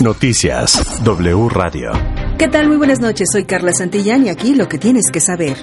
[0.00, 1.90] Noticias W Radio.
[2.38, 2.68] ¿Qué tal?
[2.68, 3.28] Muy buenas noches.
[3.32, 5.56] Soy Carla Santillán y aquí lo que tienes que saber.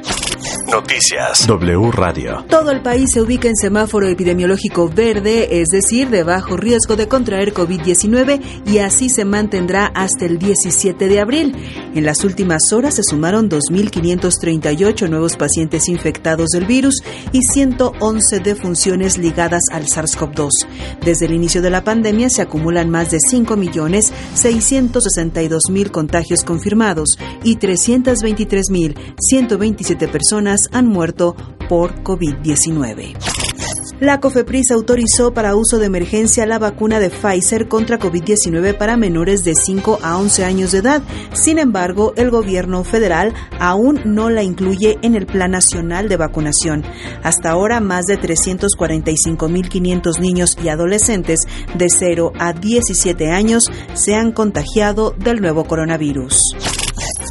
[0.71, 2.45] Noticias W Radio.
[2.49, 7.07] Todo el país se ubica en semáforo epidemiológico verde, es decir, de bajo riesgo de
[7.07, 11.55] contraer COVID-19 y así se mantendrá hasta el 17 de abril.
[11.95, 19.17] En las últimas horas se sumaron 2.538 nuevos pacientes infectados del virus y 111 defunciones
[19.17, 20.51] ligadas al SARS-CoV-2.
[21.03, 30.11] Desde el inicio de la pandemia se acumulan más de 5.662.000 contagios confirmados y 323.127
[30.11, 30.34] personas
[30.71, 31.35] han muerto
[31.69, 33.15] por COVID-19.
[34.01, 39.45] La COFEPRIS autorizó para uso de emergencia la vacuna de Pfizer contra COVID-19 para menores
[39.45, 41.01] de 5 a 11 años de edad.
[41.31, 46.83] Sin embargo, el gobierno federal aún no la incluye en el Plan Nacional de Vacunación.
[47.23, 51.47] Hasta ahora, más de 345.500 niños y adolescentes
[51.77, 56.37] de 0 a 17 años se han contagiado del nuevo coronavirus.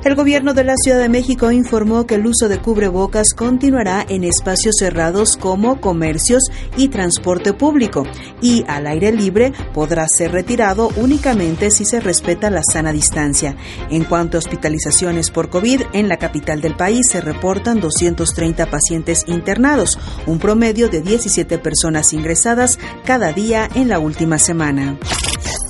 [0.05, 4.23] El gobierno de la Ciudad de México informó que el uso de cubrebocas continuará en
[4.25, 6.43] espacios cerrados como comercios
[6.77, 8.07] y transporte público
[8.43, 13.57] y al aire libre podrá ser retirado únicamente si se respeta la sana distancia.
[13.89, 19.25] En cuanto a hospitalizaciones por COVID, en la capital del país se reportan 230 pacientes
[19.27, 24.99] internados, un promedio de 17 personas ingresadas cada día en la última semana.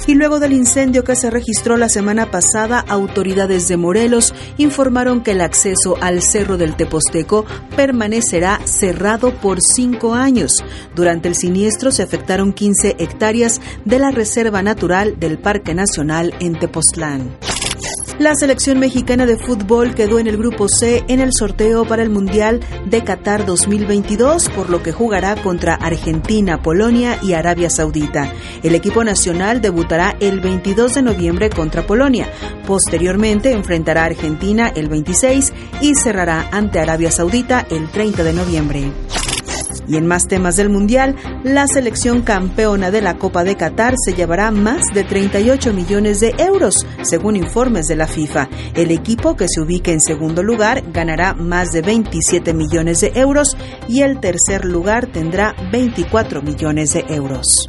[0.06, 5.30] Y luego del incendio que se registró la semana pasada, autoridades de Morelos informaron que
[5.30, 10.62] el acceso al Cerro del Teposteco permanecerá cerrado por cinco años.
[10.94, 16.58] Durante el siniestro se afectaron 15 hectáreas de la Reserva Natural del Parque Nacional en
[16.58, 17.53] Tepoztlán.
[18.18, 22.10] La selección mexicana de fútbol quedó en el grupo C en el sorteo para el
[22.10, 28.32] Mundial de Qatar 2022, por lo que jugará contra Argentina, Polonia y Arabia Saudita.
[28.62, 32.30] El equipo nacional debutará el 22 de noviembre contra Polonia.
[32.68, 38.92] Posteriormente enfrentará a Argentina el 26 y cerrará ante Arabia Saudita el 30 de noviembre.
[39.86, 44.14] Y en más temas del Mundial, la selección campeona de la Copa de Qatar se
[44.14, 48.48] llevará más de 38 millones de euros, según informes de la FIFA.
[48.74, 53.56] El equipo que se ubique en segundo lugar ganará más de 27 millones de euros
[53.88, 57.68] y el tercer lugar tendrá 24 millones de euros.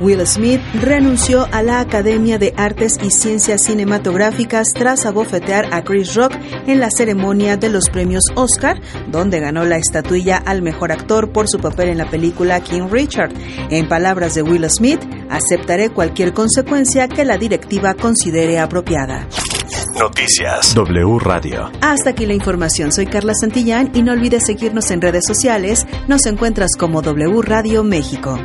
[0.00, 6.14] Will Smith renunció a la Academia de Artes y Ciencias Cinematográficas tras abofetear a Chris
[6.14, 6.32] Rock
[6.66, 11.48] en la ceremonia de los premios Oscar, donde ganó la estatuilla al mejor actor por
[11.48, 13.32] su papel en la película King Richard.
[13.68, 19.28] En palabras de Will Smith, aceptaré cualquier consecuencia que la directiva considere apropiada.
[20.00, 21.70] Noticias W Radio.
[21.82, 22.90] Hasta aquí la información.
[22.90, 25.86] Soy Carla Santillán y no olvides seguirnos en redes sociales.
[26.08, 28.38] Nos encuentras como W Radio México.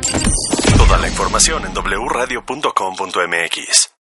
[0.76, 3.90] Toda la información en wradio.com.mx.